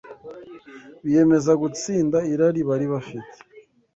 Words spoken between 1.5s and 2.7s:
gutsinda irari